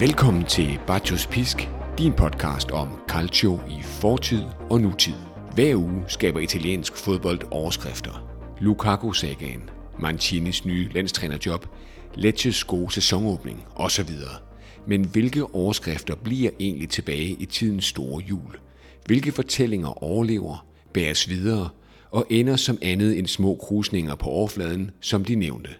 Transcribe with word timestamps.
Velkommen 0.00 0.44
til 0.44 0.80
Bacchus 0.86 1.26
Pisk, 1.26 1.68
din 1.98 2.12
podcast 2.12 2.70
om 2.70 2.88
calcio 3.08 3.60
i 3.68 3.82
fortid 3.82 4.42
og 4.70 4.80
nutid. 4.80 5.14
Hver 5.54 5.76
uge 5.76 6.04
skaber 6.08 6.40
italiensk 6.40 6.96
fodbold 6.96 7.40
overskrifter. 7.50 8.28
Lukaku-sagaen, 8.60 9.70
Mancinis 9.98 10.64
nye 10.64 10.88
landstrænerjob, 10.92 11.66
Lecces 12.14 12.64
gode 12.64 12.92
sæsonåbning 12.92 13.64
osv. 13.76 14.10
Men 14.86 15.04
hvilke 15.04 15.54
overskrifter 15.54 16.14
bliver 16.14 16.50
egentlig 16.60 16.88
tilbage 16.88 17.36
i 17.40 17.46
tidens 17.46 17.84
store 17.84 18.22
jul? 18.22 18.56
Hvilke 19.06 19.32
fortællinger 19.32 20.04
overlever, 20.04 20.66
bæres 20.94 21.28
videre 21.28 21.68
og 22.10 22.26
ender 22.30 22.56
som 22.56 22.78
andet 22.82 23.18
end 23.18 23.26
små 23.26 23.54
krusninger 23.54 24.14
på 24.14 24.26
overfladen, 24.26 24.90
som 25.00 25.24
de 25.24 25.34
nævnte? 25.34 25.70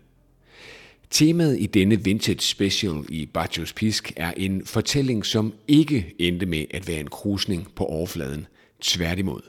Temaet 1.11 1.61
i 1.61 1.67
denne 1.67 2.05
vintage 2.05 2.41
special 2.41 3.05
i 3.09 3.27
Bajos 3.27 3.73
Pisk 3.73 4.13
er 4.17 4.33
en 4.37 4.65
fortælling, 4.65 5.27
som 5.27 5.53
ikke 5.69 6.15
endte 6.19 6.47
med 6.47 6.65
at 6.71 6.89
være 6.89 7.01
en 7.01 7.09
krusning 7.11 7.69
på 7.77 7.85
overfladen. 7.85 8.47
Tværtimod. 8.81 9.41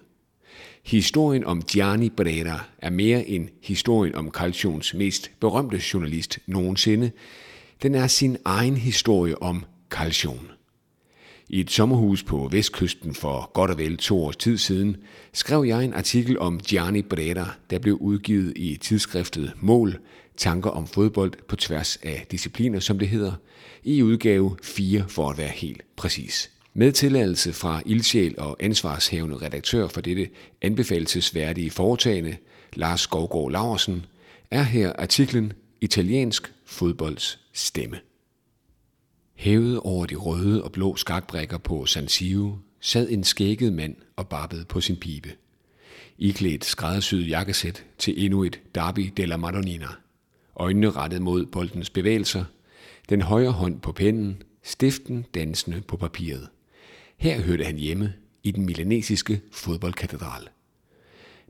Historien 0.84 1.44
om 1.44 1.62
Gianni 1.62 2.10
Brera 2.10 2.66
er 2.78 2.90
mere 2.90 3.28
end 3.28 3.50
historien 3.62 4.16
om 4.16 4.32
Calcions 4.32 4.94
mest 4.94 5.32
berømte 5.40 5.82
journalist 5.94 6.40
nogensinde. 6.46 7.12
Den 7.84 7.96
er 7.96 8.08
sin 8.08 8.38
egen 8.46 8.78
historie 8.78 9.42
om 9.42 9.66
Calcion. 9.90 10.52
I 11.50 11.60
et 11.60 11.72
sommerhus 11.72 12.24
på 12.24 12.50
vestkysten 12.52 13.16
for 13.16 13.52
godt 13.54 13.72
og 13.72 13.78
vel 13.78 13.98
to 13.98 14.24
års 14.24 14.38
tid 14.38 14.58
siden 14.58 14.98
skrev 15.34 15.64
jeg 15.64 15.86
en 15.86 15.94
artikel 15.94 16.40
om 16.40 16.60
Gianni 16.60 17.02
Brera, 17.02 17.56
der 17.70 17.80
blev 17.80 17.98
udgivet 18.02 18.54
i 18.56 18.78
tidsskriftet 18.82 19.54
Mål, 19.62 20.00
tanker 20.38 20.70
om 20.70 20.88
fodbold 20.88 21.34
på 21.48 21.56
tværs 21.56 21.98
af 22.04 22.26
discipliner, 22.32 22.80
som 22.80 23.00
det 23.00 23.10
hedder, 23.10 23.34
i 23.84 24.04
udgave 24.04 24.58
4 24.64 25.06
for 25.08 25.30
at 25.30 25.38
være 25.38 25.48
helt 25.48 25.82
præcis. 25.96 26.52
Med 26.74 26.92
tilladelse 26.92 27.54
fra 27.54 27.82
ildsjæl 27.86 28.36
og 28.38 28.58
ansvarshævende 28.60 29.38
redaktør 29.38 29.88
for 29.88 30.02
dette 30.02 30.30
anbefalesværdige 30.62 31.72
foretagende, 31.72 32.38
Lars 32.74 33.02
Skovgaard 33.02 33.52
Laversen, 33.52 34.06
er 34.52 34.64
her 34.64 34.94
artiklen 35.00 35.54
Italiensk 35.82 36.54
fodbolds 36.66 37.40
stemme. 37.54 38.00
Hævet 39.36 39.80
over 39.80 40.06
de 40.06 40.16
røde 40.16 40.64
og 40.64 40.72
blå 40.72 40.96
skakbrækker 40.96 41.58
på 41.58 41.86
San 41.86 42.08
Siro 42.08 42.56
sad 42.82 43.10
en 43.10 43.24
skægget 43.24 43.74
mand 43.74 43.96
og 44.16 44.28
barbede 44.28 44.66
på 44.66 44.82
sin 44.82 44.96
pibe. 44.96 45.30
Iklædt 46.18 46.66
skræddersyet 46.66 47.30
jakkesæt 47.30 47.86
til 47.98 48.26
endnu 48.26 48.44
et 48.44 48.60
Derby 48.76 49.14
della 49.18 49.38
Madonnina. 49.38 49.88
Øjnene 50.60 50.92
rettet 50.92 51.22
mod 51.22 51.46
boldens 51.46 51.90
bevægelser, 51.90 52.46
den 53.10 53.22
højre 53.22 53.52
hånd 53.52 53.82
på 53.82 53.92
pennen, 53.92 54.42
stiften 54.64 55.26
dansende 55.36 55.82
på 55.82 55.98
papiret. 55.98 56.50
Her 57.18 57.42
hørte 57.42 57.64
han 57.64 57.76
hjemme 57.76 58.14
i 58.44 58.52
den 58.52 58.66
milanesiske 58.66 59.42
fodboldkatedral. 59.52 60.50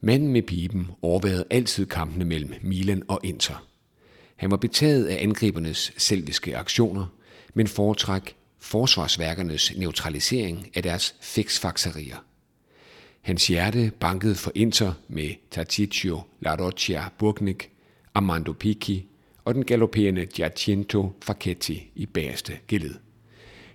Manden 0.02 0.32
med 0.32 0.42
piben 0.42 0.88
overvejede 1.02 1.46
altid 1.50 1.86
kampene 1.86 2.26
mellem 2.26 2.54
Milan 2.62 3.04
og 3.08 3.20
Inter. 3.24 3.68
Han 4.36 4.52
var 4.52 4.58
betaget 4.58 5.06
af 5.06 5.24
angribernes 5.24 5.94
selviske 5.98 6.58
aktioner, 6.58 7.06
men 7.54 7.68
foretræk 7.68 8.36
forsvarsværkernes 8.60 9.74
neutralisering 9.78 10.72
af 10.74 10.84
deres 10.84 11.16
fiksfakserier. 11.22 12.18
Hans 13.22 13.48
hjerte 13.48 13.92
bankede 14.00 14.36
for 14.36 14.52
Inter 14.56 14.94
med 15.08 15.30
Taticcio, 15.52 16.22
La 16.40 16.56
Roccia, 16.56 17.10
Burgnik, 17.18 17.72
Armando 18.18 18.54
Picchi 18.54 19.08
og 19.46 19.56
den 19.56 19.66
galopperende 19.66 20.26
Giacinto 20.26 21.14
Facchetti 21.24 21.92
i 21.96 22.06
bagerste 22.06 22.54
geled. 22.68 22.96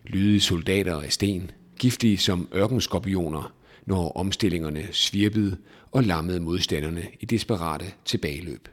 Lydige 0.06 0.40
soldater 0.40 1.00
af 1.00 1.12
sten, 1.12 1.50
giftige 1.78 2.18
som 2.18 2.48
ørkenskorpioner, 2.54 3.54
når 3.86 4.12
omstillingerne 4.12 4.88
svirpede 4.92 5.56
og 5.90 6.04
lammede 6.04 6.40
modstanderne 6.40 7.02
i 7.20 7.24
desperate 7.24 7.84
tilbageløb. 8.04 8.68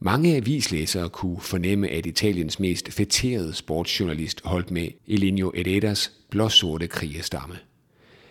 Mange 0.00 0.36
avislæsere 0.36 1.08
kunne 1.08 1.40
fornemme, 1.40 1.88
at 1.88 2.06
Italiens 2.06 2.60
mest 2.60 2.92
fætterede 2.92 3.54
sportsjournalist 3.54 4.40
holdt 4.44 4.70
med 4.70 4.88
Elinio 5.06 5.52
Herreras 5.54 6.12
blåsorte 6.30 6.86
krigestamme. 6.86 7.58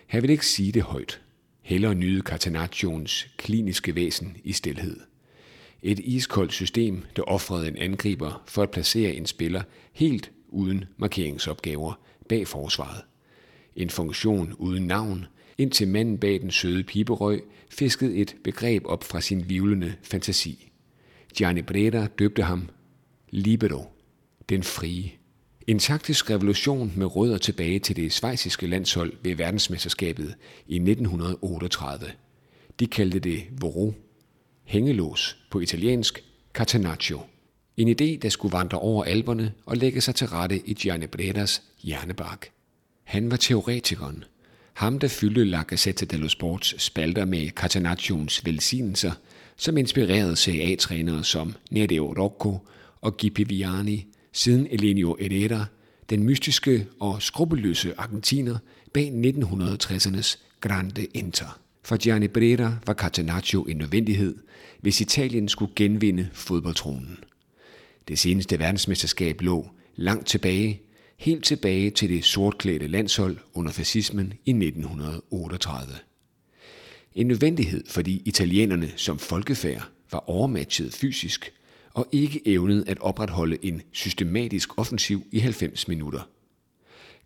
Han 0.06 0.22
vil 0.22 0.30
ikke 0.30 0.46
sige 0.46 0.72
det 0.72 0.82
højt. 0.82 1.20
Hellere 1.62 1.94
nyde 1.94 2.20
Catenaccioens 2.20 3.28
kliniske 3.36 3.94
væsen 3.94 4.36
i 4.44 4.52
stilhed. 4.52 4.96
Et 5.82 5.98
iskoldt 5.98 6.52
system, 6.52 7.02
der 7.16 7.22
offrede 7.22 7.68
en 7.68 7.76
angriber 7.76 8.42
for 8.46 8.62
at 8.62 8.70
placere 8.70 9.12
en 9.12 9.26
spiller 9.26 9.62
helt 9.92 10.30
uden 10.48 10.84
markeringsopgaver 10.96 12.00
bag 12.28 12.48
forsvaret. 12.48 13.02
En 13.76 13.90
funktion 13.90 14.54
uden 14.58 14.86
navn, 14.86 15.26
indtil 15.58 15.88
manden 15.88 16.18
bag 16.18 16.40
den 16.40 16.50
søde 16.50 16.84
piberøg 16.84 17.42
fiskede 17.70 18.16
et 18.16 18.36
begreb 18.44 18.82
op 18.86 19.04
fra 19.04 19.20
sin 19.20 19.48
vivlende 19.48 19.94
fantasi– 20.02 20.64
Gianni 21.36 21.62
Breda 21.62 22.06
døbte 22.18 22.42
ham 22.42 22.68
Libero, 23.30 23.84
den 24.48 24.62
frie. 24.62 25.12
En 25.66 25.78
taktisk 25.78 26.30
revolution 26.30 26.92
med 26.96 27.16
rødder 27.16 27.38
tilbage 27.38 27.78
til 27.78 27.96
det 27.96 28.12
svejsiske 28.12 28.66
landshold 28.66 29.12
ved 29.22 29.34
verdensmesterskabet 29.34 30.34
i 30.66 30.74
1938. 30.76 32.06
De 32.80 32.86
kaldte 32.86 33.18
det 33.18 33.42
Voro, 33.60 33.94
hængelås 34.68 35.36
på 35.50 35.60
italiensk 35.60 36.24
Catenaccio. 36.54 37.20
En 37.76 37.88
idé, 37.88 38.18
der 38.22 38.28
skulle 38.28 38.52
vandre 38.52 38.78
over 38.78 39.04
alberne 39.04 39.52
og 39.66 39.76
lægge 39.76 40.00
sig 40.00 40.14
til 40.14 40.26
rette 40.26 40.68
i 40.68 40.74
Gianni 40.74 41.06
Bredas 41.06 41.62
hjernebark. 41.82 42.50
Han 43.04 43.30
var 43.30 43.36
teoretikeren, 43.36 44.24
ham 44.72 44.98
der 44.98 45.08
fyldte 45.08 45.44
La 45.44 45.62
Gazzetta 45.62 46.04
dello 46.04 46.28
Sports 46.28 46.82
spalter 46.82 47.24
med 47.24 47.50
Catenaccios 47.50 48.44
velsignelser– 48.44 49.12
som 49.58 49.76
inspirerede 49.76 50.36
CA-trænere 50.36 51.24
som 51.24 51.54
Nereo 51.70 52.14
Rocco 52.18 52.58
og 53.00 53.16
Gippi 53.16 53.44
Viani, 53.44 54.06
siden 54.32 54.66
Elenio 54.70 55.16
Herrera, 55.20 55.64
den 56.10 56.22
mystiske 56.22 56.86
og 57.00 57.22
skrupelløse 57.22 57.94
argentiner 57.98 58.58
bag 58.94 59.12
1960'ernes 59.24 60.38
Grande 60.60 61.04
Inter. 61.04 61.58
For 61.88 61.96
Gianni 61.96 62.28
Brera 62.28 62.76
var 62.86 62.94
Catenaccio 62.94 63.62
en 63.62 63.76
nødvendighed, 63.76 64.36
hvis 64.80 65.00
Italien 65.00 65.48
skulle 65.48 65.72
genvinde 65.76 66.28
fodboldtronen. 66.32 67.18
Det 68.08 68.18
seneste 68.18 68.58
verdensmesterskab 68.58 69.40
lå 69.40 69.68
langt 69.96 70.26
tilbage, 70.26 70.82
helt 71.16 71.44
tilbage 71.44 71.90
til 71.90 72.08
det 72.08 72.24
sortklædte 72.24 72.86
landshold 72.86 73.36
under 73.54 73.72
fascismen 73.72 74.32
i 74.44 74.50
1938. 74.50 75.92
En 77.14 77.26
nødvendighed, 77.26 77.84
fordi 77.86 78.22
italienerne 78.24 78.92
som 78.96 79.18
folkefærd 79.18 79.88
var 80.12 80.28
overmatchet 80.30 80.94
fysisk 80.94 81.52
og 81.94 82.08
ikke 82.12 82.48
evnede 82.48 82.84
at 82.86 82.98
opretholde 83.00 83.58
en 83.62 83.82
systematisk 83.92 84.78
offensiv 84.78 85.22
i 85.32 85.38
90 85.38 85.88
minutter. 85.88 86.28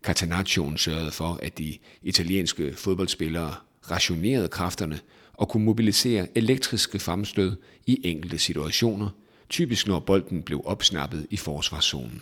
Catenaccio 0.03 0.77
sørgede 0.77 1.11
for, 1.11 1.39
at 1.41 1.57
de 1.57 1.77
italienske 2.01 2.73
fodboldspillere 2.73 3.55
rationerede 3.91 4.47
kræfterne 4.47 4.99
og 5.33 5.49
kunne 5.49 5.65
mobilisere 5.65 6.27
elektriske 6.35 6.99
fremstød 6.99 7.55
i 7.85 8.01
enkelte 8.03 8.37
situationer, 8.37 9.09
typisk 9.49 9.87
når 9.87 9.99
bolden 9.99 10.43
blev 10.43 10.61
opsnappet 10.65 11.27
i 11.29 11.37
forsvarszonen. 11.37 12.21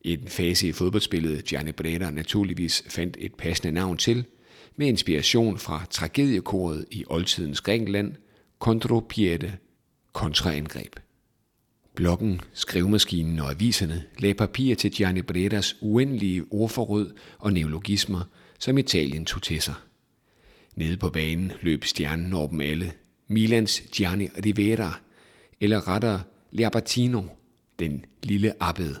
I 0.00 0.16
den 0.16 0.28
fase 0.28 0.68
i 0.68 0.72
fodboldspillet 0.72 1.44
Gianni 1.44 1.72
Breda 1.72 2.10
naturligvis 2.10 2.84
fandt 2.88 3.16
et 3.20 3.34
passende 3.34 3.72
navn 3.72 3.96
til, 3.96 4.24
med 4.76 4.86
inspiration 4.86 5.58
fra 5.58 5.84
tragediekoret 5.90 6.84
i 6.90 7.04
oldtidens 7.06 7.60
Grækenland, 7.60 8.14
Contropiede, 8.58 9.52
kontraangreb. 10.12 10.96
Blokken, 11.94 12.40
skrivemaskinen 12.52 13.38
og 13.38 13.50
aviserne 13.50 14.04
lagde 14.18 14.34
papir 14.34 14.74
til 14.74 14.90
Gianni 14.90 15.22
Bredas 15.22 15.76
uendelige 15.80 16.44
ordforråd 16.50 17.12
og 17.38 17.52
neologismer, 17.52 18.20
som 18.58 18.78
Italien 18.78 19.24
tog 19.24 19.42
til 19.42 19.62
sig. 19.62 19.74
Nede 20.76 20.96
på 20.96 21.10
banen 21.10 21.52
løb 21.62 21.84
stjernen 21.84 22.32
over 22.32 22.48
dem 22.48 22.60
alle. 22.60 22.92
Milans 23.28 23.82
Gianni 23.92 24.28
Rivera, 24.44 25.00
eller 25.60 25.88
rettere 25.88 26.22
Liabertino, 26.50 27.22
den 27.78 28.04
lille 28.22 28.52
abbed. 28.60 28.94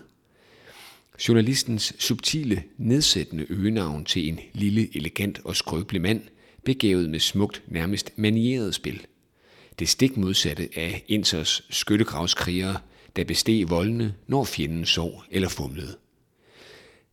Journalistens 1.28 1.94
subtile, 1.98 2.62
nedsættende 2.78 3.46
øgenavn 3.48 4.04
til 4.04 4.28
en 4.28 4.40
lille, 4.52 4.96
elegant 4.96 5.40
og 5.44 5.56
skrøbelig 5.56 6.02
mand, 6.02 6.22
begavet 6.64 7.10
med 7.10 7.20
smukt, 7.20 7.62
nærmest 7.68 8.12
manieret 8.16 8.74
spil. 8.74 9.06
Det 9.78 9.88
stik 9.88 10.16
modsatte 10.16 10.68
af 10.76 11.04
Inters 11.08 11.66
skyttegravskrigere, 11.70 12.76
der 13.16 13.24
besteg 13.24 13.70
voldene, 13.70 14.14
når 14.26 14.44
fjenden 14.44 14.84
sov 14.84 15.22
eller 15.30 15.48
fumlede. 15.48 15.96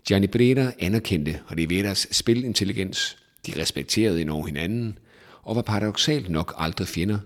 Gianni 0.08 0.28
Breda 0.28 0.72
anerkendte 0.80 1.40
Riveras 1.58 2.08
spilintelligens, 2.12 3.18
de 3.47 3.61
respekterede 3.61 4.21
enormt 4.21 4.47
hinanden, 4.47 4.97
og 5.43 5.55
var 5.55 5.61
paradoxalt 5.61 6.29
nok 6.29 6.53
aldrig 6.57 6.88
fjender, 6.88 7.19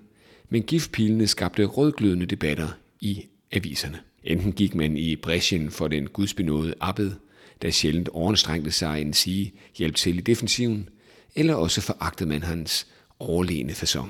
men 0.49 0.63
giftpilene 0.63 1.27
skabte 1.27 1.65
rødglødende 1.65 2.25
debatter 2.25 2.67
i 3.01 3.25
aviserne. 3.51 3.99
Enten 4.23 4.51
gik 4.51 4.75
man 4.75 4.97
i 4.97 5.15
bræschen 5.15 5.71
for 5.71 5.87
den 5.87 6.07
gudsbenåede 6.07 6.73
abbed, 6.81 7.11
der 7.61 7.71
sjældent 7.71 8.09
overanstrengte 8.09 8.71
sig 8.71 9.01
en 9.01 9.13
sige 9.13 9.53
hjælp 9.77 9.95
til 9.95 10.17
i 10.17 10.21
defensiven, 10.21 10.89
eller 11.35 11.55
også 11.55 11.81
foragtede 11.81 12.29
man 12.29 12.43
hans 12.43 12.87
overlegne 13.19 13.73
façon. 13.73 14.09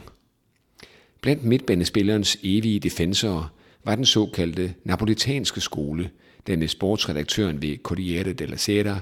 Blandt 1.21 1.43
midtbanespillerens 1.43 2.37
evige 2.43 2.79
defensorer 2.79 3.53
var 3.83 3.95
den 3.95 4.05
såkaldte 4.05 4.73
napolitanske 4.83 5.61
skole, 5.61 6.09
der 6.47 6.57
med 6.57 6.67
sportsredaktøren 6.67 7.61
ved 7.61 7.77
Corriere 7.83 8.33
della 8.33 8.57
Sera, 8.57 8.99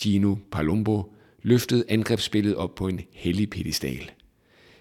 Gino 0.00 0.36
Palumbo, 0.50 1.12
løftede 1.46 1.84
angrebsspillet 1.88 2.56
op 2.56 2.74
på 2.74 2.88
en 2.88 3.00
hellig 3.12 3.50
pedestal. 3.50 4.10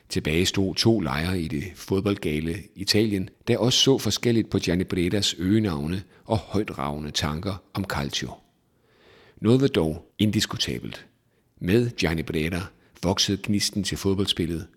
Tilbage 0.09 0.45
stod 0.45 0.75
to 0.75 0.99
lejre 0.99 1.39
i 1.39 1.47
det 1.47 1.63
fodboldgale 1.75 2.55
Italien, 2.75 3.29
der 3.47 3.57
også 3.57 3.79
så 3.79 3.97
forskelligt 3.97 4.49
på 4.49 4.59
Gianni 4.59 4.83
Bredas 4.83 5.35
øgenavne 5.37 6.03
og 6.25 6.37
højtragende 6.37 7.11
tanker 7.11 7.63
om 7.73 7.83
Calcio. 7.83 8.31
Noget 9.41 9.61
var 9.61 9.67
dog 9.67 10.13
indiskutabelt. 10.19 11.05
Med 11.61 11.89
Gianni 11.89 12.23
Breda 12.23 12.61
voksede 13.03 13.37
gnisten 13.43 13.83
til 13.83 13.97
fodboldspillet. 13.97 14.67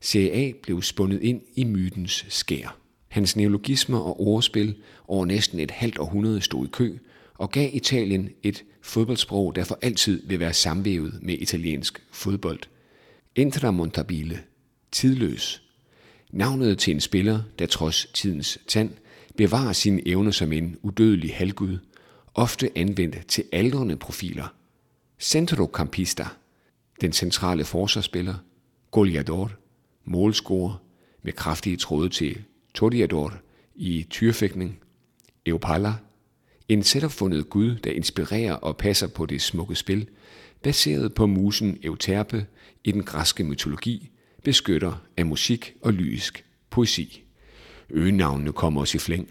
Serie 0.00 0.32
A 0.32 0.52
blev 0.62 0.82
spundet 0.82 1.22
ind 1.22 1.40
i 1.54 1.64
mytens 1.64 2.26
skær. 2.28 2.78
Hans 3.08 3.36
neologismer 3.36 3.98
og 3.98 4.20
ordspil 4.20 4.76
over 5.08 5.26
næsten 5.26 5.60
et 5.60 5.70
halvt 5.70 5.98
århundrede 5.98 6.40
stod 6.40 6.66
i 6.66 6.70
kø 6.72 6.98
og 7.38 7.50
gav 7.50 7.70
Italien 7.72 8.30
et 8.42 8.64
fodboldsprog, 8.82 9.56
der 9.56 9.64
for 9.64 9.78
altid 9.82 10.22
vil 10.26 10.40
være 10.40 10.52
samvævet 10.52 11.18
med 11.22 11.34
italiensk 11.34 12.02
fodbold. 12.12 12.60
Intramontabile, 13.34 14.40
tidløs. 14.92 15.62
Navnet 16.30 16.78
til 16.78 16.94
en 16.94 17.00
spiller, 17.00 17.40
der 17.58 17.66
trods 17.66 18.06
tidens 18.14 18.58
tand 18.68 18.90
bevarer 19.36 19.72
sine 19.72 20.08
evner 20.08 20.30
som 20.30 20.52
en 20.52 20.76
udødelig 20.82 21.34
halvgud, 21.34 21.78
ofte 22.34 22.70
anvendt 22.78 23.26
til 23.28 23.44
aldrende 23.52 23.96
profiler. 23.96 24.54
Centrocampista, 25.18 26.26
den 27.00 27.12
centrale 27.12 27.64
forsvarsspiller, 27.64 28.34
goleador, 28.90 29.52
målscorer 30.04 30.82
med 31.22 31.32
kraftige 31.32 31.76
tråde 31.76 32.08
til 32.08 32.42
Toriador 32.74 33.34
i 33.74 34.06
tyrfægtning, 34.10 34.78
Eupala, 35.46 35.94
en 36.68 36.82
selvopfundet 36.82 37.50
gud, 37.50 37.76
der 37.76 37.90
inspirerer 37.90 38.52
og 38.52 38.76
passer 38.76 39.06
på 39.06 39.26
det 39.26 39.42
smukke 39.42 39.74
spil, 39.74 40.08
baseret 40.62 41.14
på 41.14 41.26
musen 41.26 41.78
Euterpe 41.82 42.46
i 42.84 42.92
den 42.92 43.02
græske 43.02 43.44
mytologi, 43.44 44.10
beskytter 44.44 45.02
af 45.16 45.26
musik 45.26 45.74
og 45.82 45.92
lyrisk 45.92 46.44
poesi. 46.70 47.22
Øgenavnene 47.90 48.52
kommer 48.52 48.80
også 48.80 48.96
i 48.96 48.98
flæng. 48.98 49.28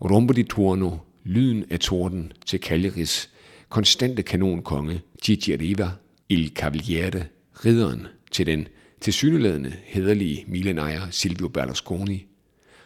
Rombo 0.00 0.32
di 0.32 0.42
Torno, 0.42 0.96
lyden 1.24 1.64
af 1.70 1.80
torden 1.80 2.32
til 2.46 2.60
Cagliaris, 2.60 3.30
konstante 3.68 4.22
kanonkonge 4.22 5.00
Gigi 5.22 5.56
Riva, 5.56 5.90
Il 6.28 6.52
Cavaliere, 6.54 7.24
ridderen 7.64 8.06
til 8.30 8.46
den 8.46 8.68
tilsyneladende 9.00 9.72
hederlige 9.84 10.44
milenejer 10.48 11.10
Silvio 11.10 11.48
Berlusconi, 11.48 12.26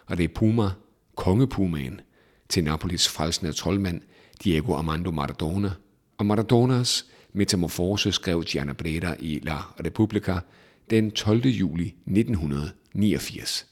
og 0.06 0.16
det 0.16 0.24
er 0.24 0.34
Puma, 0.34 0.68
kongepumaen, 1.14 2.00
til 2.48 2.64
Napolis 2.64 3.08
frelsende 3.08 3.52
troldmand 3.52 4.00
Diego 4.44 4.74
Armando 4.74 5.10
Maradona, 5.10 5.70
og 6.18 6.26
Maradonas 6.26 7.06
metamorfose 7.32 8.12
skrev 8.12 8.44
Gianna 8.44 8.72
Breda 8.72 9.14
i 9.20 9.40
La 9.42 9.56
Repubblica 9.84 10.38
den 10.90 11.10
12. 11.10 11.46
juli 11.46 11.94
1989. 12.06 13.66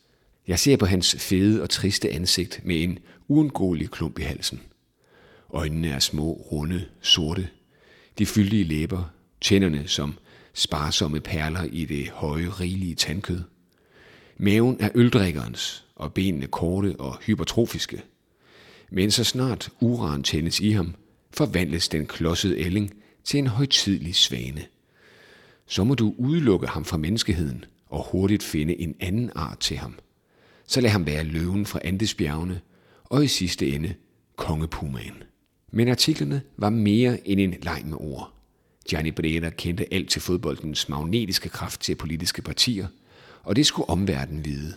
Jeg 0.48 0.58
ser 0.58 0.76
på 0.76 0.86
hans 0.86 1.16
fede 1.18 1.62
og 1.62 1.70
triste 1.70 2.10
ansigt 2.10 2.60
med 2.64 2.82
en 2.82 2.98
uundgåelig 3.28 3.90
klump 3.90 4.18
i 4.18 4.22
halsen. 4.22 4.60
Øjnene 5.52 5.88
er 5.88 5.98
små, 5.98 6.32
runde, 6.32 6.84
sorte. 7.00 7.48
De 8.18 8.26
fyldige 8.26 8.64
læber, 8.64 9.04
tænderne 9.40 9.88
som 9.88 10.14
sparsomme 10.54 11.20
perler 11.20 11.64
i 11.64 11.84
det 11.84 12.10
høje, 12.10 12.48
rigelige 12.48 12.94
tandkød. 12.94 13.40
Maven 14.36 14.76
er 14.80 14.88
øldrikkerens, 14.94 15.84
og 15.96 16.14
benene 16.14 16.46
korte 16.46 16.96
og 16.98 17.18
hypertrofiske. 17.26 18.02
Men 18.96 19.10
så 19.10 19.24
snart 19.24 19.70
uran 19.80 20.22
tændes 20.22 20.60
i 20.60 20.70
ham, 20.70 20.94
forvandles 21.30 21.88
den 21.88 22.06
klodsede 22.06 22.58
ælling 22.58 22.94
til 23.24 23.38
en 23.38 23.46
højtidlig 23.46 24.14
svane. 24.14 24.64
Så 25.66 25.84
må 25.84 25.94
du 25.94 26.14
udelukke 26.18 26.66
ham 26.66 26.84
fra 26.84 26.96
menneskeheden 26.96 27.64
og 27.86 28.06
hurtigt 28.12 28.42
finde 28.42 28.80
en 28.80 28.94
anden 29.00 29.30
art 29.34 29.58
til 29.58 29.76
ham. 29.76 29.94
Så 30.66 30.80
lad 30.80 30.90
ham 30.90 31.06
være 31.06 31.24
løven 31.24 31.66
fra 31.66 31.80
Andesbjergene 31.84 32.60
og 33.04 33.24
i 33.24 33.28
sidste 33.28 33.68
ende 33.68 33.94
kongepumaen. 34.36 35.22
Men 35.72 35.88
artiklerne 35.88 36.42
var 36.56 36.70
mere 36.70 37.28
end 37.28 37.40
en 37.40 37.54
leg 37.62 37.82
med 37.84 37.96
ord. 38.00 38.32
Gianni 38.88 39.10
Brera 39.10 39.50
kendte 39.50 39.94
alt 39.94 40.10
til 40.10 40.22
fodboldens 40.22 40.88
magnetiske 40.88 41.48
kraft 41.48 41.80
til 41.80 41.94
politiske 41.94 42.42
partier, 42.42 42.86
og 43.42 43.56
det 43.56 43.66
skulle 43.66 43.88
omverdenen 43.88 44.44
vide. 44.44 44.74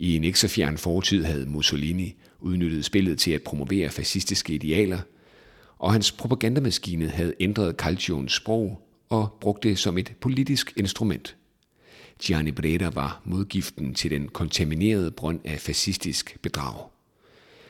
I 0.00 0.16
en 0.16 0.24
ikke 0.24 0.38
så 0.40 0.48
fjern 0.48 0.78
fortid 0.78 1.24
havde 1.24 1.46
Mussolini 1.46 2.14
udnyttet 2.40 2.84
spillet 2.84 3.18
til 3.18 3.30
at 3.30 3.42
promovere 3.42 3.90
fascistiske 3.90 4.54
idealer, 4.54 4.98
og 5.78 5.92
hans 5.92 6.12
propagandamaskine 6.12 7.08
havde 7.08 7.34
ændret 7.40 7.76
Calcions 7.76 8.32
sprog 8.32 8.88
og 9.08 9.38
brugt 9.40 9.62
det 9.62 9.78
som 9.78 9.98
et 9.98 10.12
politisk 10.20 10.72
instrument. 10.76 11.36
Gianni 12.22 12.50
Breda 12.52 12.88
var 12.88 13.22
modgiften 13.24 13.94
til 13.94 14.10
den 14.10 14.28
kontaminerede 14.28 15.10
brønd 15.10 15.40
af 15.44 15.60
fascistisk 15.60 16.36
bedrag. 16.42 16.88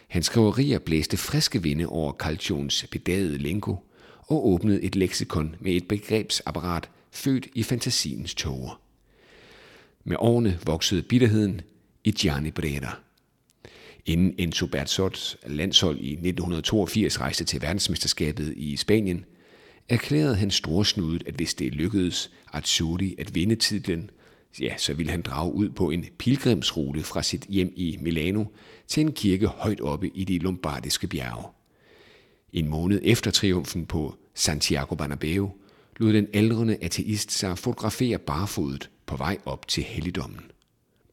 Hans 0.09 0.27
skriverier 0.27 0.79
blæste 0.79 1.17
friske 1.17 1.63
vinde 1.63 1.87
over 1.87 2.13
Calcions 2.13 2.87
bedagede 2.91 3.39
lingo 3.39 3.77
og 4.19 4.49
åbnede 4.49 4.83
et 4.83 4.97
leksikon 4.97 5.57
med 5.61 5.73
et 5.73 5.89
begrebsapparat 5.89 6.89
født 7.13 7.47
i 7.55 7.63
fantasiens 7.63 8.35
tåger. 8.35 8.81
Med 10.05 10.17
årene 10.21 10.59
voksede 10.67 11.03
bitterheden 11.03 11.61
i 12.09 12.11
Gianni 12.11 12.51
Breda. 12.51 12.89
Inden 14.07 14.35
Enzo 14.39 14.67
Bertzots 14.67 15.37
landshold 15.47 15.99
i 16.01 16.13
1982 16.13 17.21
rejste 17.21 17.45
til 17.45 17.63
verdensmesterskabet 17.63 18.55
i 18.57 18.77
Spanien, 18.77 19.25
erklærede 19.89 20.37
han 20.37 20.51
storsnudet, 20.51 21.23
at 21.27 21.35
hvis 21.35 21.55
det 21.55 21.75
lykkedes 21.75 22.31
Azzurri 22.53 23.15
at 23.19 23.35
vinde 23.35 23.57
titlen, 23.57 24.11
ja, 24.61 24.77
så 24.77 24.95
ville 24.95 25.11
han 25.11 25.23
drage 25.23 25.53
ud 25.53 25.71
på 25.71 25.91
en 25.91 26.05
pilgrimsrute 26.19 27.03
fra 27.03 27.23
sit 27.23 27.47
hjem 27.49 27.73
i 27.77 27.99
Milano 28.01 28.45
til 28.87 29.01
en 29.01 29.13
kirke 29.13 29.47
højt 29.47 29.81
oppe 29.81 30.09
i 30.09 30.25
de 30.25 30.39
lombardiske 30.39 31.07
bjerge. 31.07 31.45
En 32.53 32.69
måned 32.69 33.01
efter 33.03 33.31
triumfen 33.31 33.87
på 33.87 34.15
Santiago 34.35 34.95
Bernabeu 34.95 35.51
lod 35.97 36.13
den 36.13 36.27
aldrende 36.35 36.79
ateist 36.81 37.33
sig 37.33 37.59
fotografere 37.59 38.19
barfodet 38.19 38.91
på 39.07 39.17
vej 39.17 39.39
op 39.45 39.69
til 39.69 39.83
helligdommen. 39.83 40.51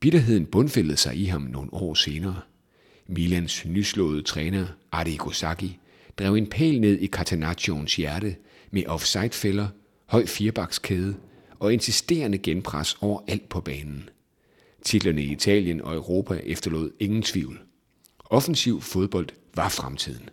Bitterheden 0.05 0.45
bundfældede 0.45 0.97
sig 0.97 1.15
i 1.15 1.25
ham 1.25 1.41
nogle 1.41 1.73
år 1.73 1.93
senere. 1.93 2.41
Milans 3.07 3.65
nyslåede 3.65 4.21
træner 4.21 4.67
Arrigo 4.91 5.31
Sacchi 5.31 5.79
drev 6.19 6.35
en 6.35 6.47
pæl 6.47 6.81
ned 6.81 6.99
i 6.99 7.07
Catenaccios 7.07 7.95
hjerte 7.95 8.35
med 8.71 8.83
offside-fælder, 8.87 9.67
høj 10.05 10.25
firebakskæde 10.25 11.15
og 11.59 11.73
insisterende 11.73 12.37
genpres 12.37 12.97
over 13.01 13.19
alt 13.27 13.49
på 13.49 13.61
banen. 13.61 14.09
Titlerne 14.83 15.23
i 15.23 15.31
Italien 15.31 15.81
og 15.81 15.95
Europa 15.95 16.41
efterlod 16.43 16.91
ingen 16.99 17.21
tvivl. 17.21 17.59
Offensiv 18.25 18.81
fodbold 18.81 19.27
var 19.55 19.69
fremtiden. 19.69 20.29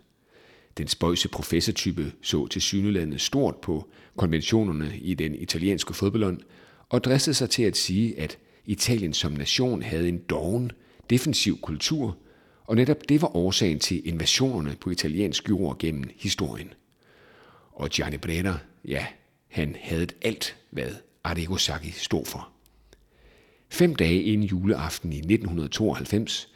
Den 0.77 0.87
spøjse 0.87 1.29
professortype 1.29 2.11
så 2.21 2.47
til 2.47 2.61
synelandet 2.61 3.21
stort 3.21 3.55
på 3.55 3.89
konventionerne 4.17 4.97
i 4.97 5.13
den 5.13 5.35
italienske 5.35 5.93
fodboldånd 5.93 6.39
og 6.89 7.03
dristede 7.03 7.33
sig 7.33 7.49
til 7.49 7.63
at 7.63 7.77
sige, 7.77 8.19
at 8.19 8.37
Italien 8.65 9.13
som 9.13 9.31
nation 9.31 9.81
havde 9.81 10.09
en 10.09 10.17
doven, 10.17 10.71
defensiv 11.09 11.59
kultur, 11.61 12.17
og 12.65 12.75
netop 12.75 13.09
det 13.09 13.21
var 13.21 13.35
årsagen 13.35 13.79
til 13.79 14.07
invasionerne 14.07 14.75
på 14.81 14.89
italiensk 14.89 15.49
jord 15.49 15.79
gennem 15.79 16.09
historien. 16.15 16.73
Og 17.71 17.89
Gianni 17.89 18.17
Brera, 18.17 18.57
ja, 18.85 19.05
han 19.47 19.75
havde 19.81 20.07
alt, 20.21 20.57
hvad 20.69 20.91
Arrigo 21.23 21.57
Sacchi 21.57 21.91
stod 21.91 22.25
for. 22.25 22.49
Fem 23.69 23.95
dage 23.95 24.23
inden 24.23 24.47
juleaften 24.47 25.13
i 25.13 25.17
1992 25.17 26.49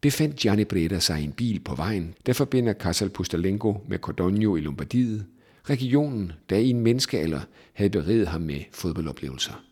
befandt 0.00 0.36
Gianni 0.36 0.64
Breda 0.64 0.98
sig 0.98 1.20
i 1.20 1.24
en 1.24 1.32
bil 1.32 1.60
på 1.60 1.74
vejen, 1.74 2.14
der 2.26 2.32
forbinder 2.32 2.72
Casal 2.72 3.10
Pustalengo 3.10 3.74
med 3.88 3.98
Cordogno 3.98 4.56
i 4.56 4.60
Lombardiet, 4.60 5.26
regionen, 5.64 6.32
der 6.50 6.56
i 6.56 6.70
en 6.70 6.80
menneskealder 6.80 7.40
havde 7.72 7.90
beriget 7.90 8.28
ham 8.28 8.40
med 8.40 8.60
fodboldoplevelser. 8.72 9.64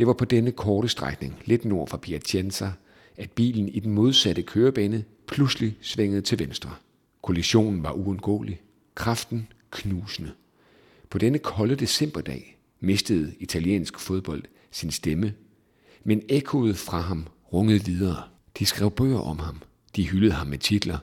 Det 0.00 0.06
var 0.06 0.12
på 0.12 0.24
denne 0.24 0.52
korte 0.52 0.88
strækning, 0.88 1.34
lidt 1.44 1.64
nord 1.64 1.88
for 1.88 1.96
Piacenza, 1.96 2.70
at 3.16 3.30
bilen 3.30 3.68
i 3.68 3.80
den 3.80 3.92
modsatte 3.92 4.42
kørebane 4.42 5.04
pludselig 5.26 5.76
svingede 5.80 6.22
til 6.22 6.38
venstre. 6.38 6.70
Kollisionen 7.22 7.82
var 7.82 7.92
uundgåelig, 7.92 8.60
kraften 8.94 9.48
knusende. 9.70 10.32
På 11.10 11.18
denne 11.18 11.38
kolde 11.38 11.74
decemberdag 11.74 12.58
mistede 12.80 13.34
italiensk 13.40 13.98
fodbold 13.98 14.42
sin 14.70 14.90
stemme, 14.90 15.34
men 16.04 16.22
ekkoet 16.28 16.76
fra 16.76 17.00
ham 17.00 17.26
rungede 17.52 17.84
videre. 17.84 18.22
De 18.58 18.66
skrev 18.66 18.90
bøger 18.90 19.20
om 19.20 19.38
ham, 19.38 19.62
de 19.96 20.08
hyldede 20.08 20.32
ham 20.32 20.46
med 20.46 20.58
titler, 20.58 20.98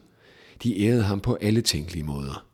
de 0.63 0.85
ærede 0.85 1.03
ham 1.03 1.19
på 1.19 1.37
alle 1.41 1.61
tænkelige 1.61 2.03
måder. 2.03 2.45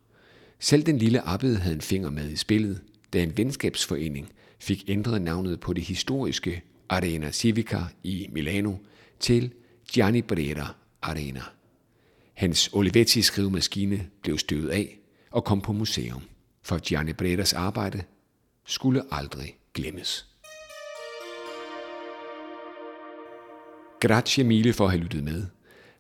Selv 0.60 0.84
den 0.84 0.98
lille 0.98 1.28
Abbed 1.28 1.56
havde 1.56 1.76
en 1.76 1.82
finger 1.82 2.10
med 2.10 2.30
i 2.30 2.36
spillet, 2.36 2.82
da 3.14 3.24
en 3.24 3.38
venskabsforening 3.38 4.30
fik 4.64 4.84
ændret 4.88 5.22
navnet 5.22 5.60
på 5.60 5.74
det 5.74 5.84
historiske 5.84 6.64
Arena 6.90 7.32
Civica 7.32 7.84
i 8.04 8.28
Milano 8.32 8.76
til 9.20 9.54
Gianni 9.92 10.22
Brera 10.22 10.76
Arena. 11.02 11.42
Hans 12.34 12.70
Olivetti-skrivemaskine 12.74 14.10
blev 14.22 14.38
støvet 14.38 14.70
af 14.70 15.00
og 15.32 15.44
kom 15.44 15.62
på 15.62 15.72
museum, 15.72 16.22
for 16.62 16.78
Gianni 16.78 17.14
Breras 17.14 17.54
arbejde 17.54 18.04
skulle 18.66 19.04
aldrig 19.12 19.58
glemmes. 19.74 20.28
Grazie 24.00 24.44
mille 24.44 24.74
for 24.74 24.86
at 24.86 24.92
have 24.92 25.04
lyttet 25.04 25.24
med. 25.24 25.46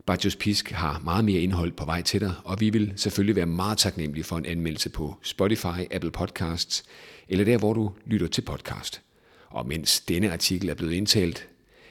Bajos 0.06 0.36
Pisk 0.36 0.72
har 0.72 1.02
meget 1.04 1.26
mere 1.26 1.42
indhold 1.42 1.72
på 1.72 1.86
vej 1.86 2.02
til 2.02 2.22
dig, 2.22 2.34
og 2.44 2.60
vi 2.60 2.70
vil 2.70 2.94
selvfølgelig 2.96 3.36
være 3.36 3.46
meget 3.46 3.78
taknemmelige 3.78 4.24
for 4.24 4.38
en 4.38 4.46
anmeldelse 4.46 4.90
på 4.90 5.16
Spotify, 5.22 5.82
Apple 5.92 6.12
Podcasts 6.12 6.84
eller 7.30 7.46
der, 7.46 7.58
hvor 7.58 7.74
du 7.74 7.92
lytter 8.06 8.28
til 8.28 8.42
podcast. 8.42 9.02
Og 9.48 9.68
mens 9.68 10.02
denne 10.02 10.32
artikel 10.32 10.70
er 10.70 10.74
blevet 10.74 10.94
indtalt, 10.94 11.48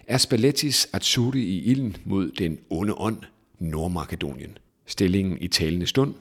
er 0.06 0.18
Spallettis 0.18 0.88
Azzurri 0.92 1.40
i 1.40 1.64
ilden 1.64 1.96
mod 2.04 2.30
den 2.30 2.58
onde 2.70 2.94
ånd 2.94 3.18
Nordmakedonien. 3.58 4.58
Stillingen 4.86 5.38
i 5.40 5.48
talende 5.48 5.86
stund 5.86 6.14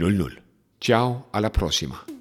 0-0. 0.00 0.40
Ciao, 0.80 1.18
alla 1.32 1.48
prossima. 1.48 2.13